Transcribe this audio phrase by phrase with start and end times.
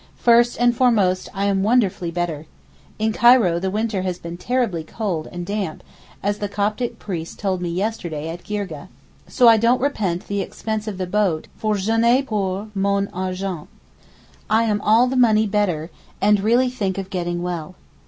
[0.17, 2.47] First and foremost I am wonderfully better.
[2.97, 5.83] In Cairo the winter has been terribly cold and damp,
[6.23, 8.87] as the Coptic priest told me yesterday at Girgeh.
[9.27, 14.63] So I don't repent the expense of the boat for j'en ai pour mon argent—I
[14.63, 17.75] am all the money better and really think of getting well.